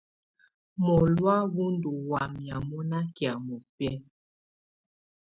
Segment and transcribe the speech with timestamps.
[0.85, 3.95] Mɔlɔ̀á wù ndù wamɛ̀á mɔna kɛ̀́á mɔbɛ̀á.